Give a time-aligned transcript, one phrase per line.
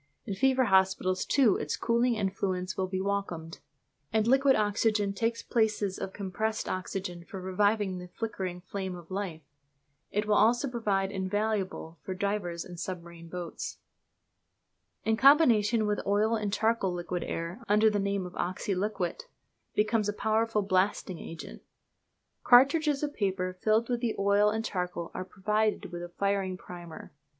[0.25, 3.59] In fever hospitals, too, its cooling influence will be welcomed;
[4.11, 9.11] and liquid oxygen takes the places of compressed oxygen for reviving the flickering flame of
[9.11, 9.43] life.
[10.09, 13.77] It will also prove invaluable for divers and submarine boats.
[15.05, 19.25] In combination with oil and charcoal liquid air, under the name of "oxyliquit,"
[19.75, 21.61] becomes a powerful blasting agent.
[22.43, 27.11] Cartridges of paper filled with the oil and charcoal are provided with a firing primer.